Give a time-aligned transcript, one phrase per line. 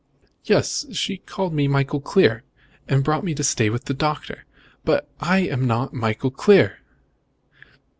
[0.45, 0.87] "Yes.
[0.93, 2.41] She called me Michael Clear,
[2.87, 4.45] and brought me to stay with the doctor.
[4.83, 6.79] But I am not Michael Clear!"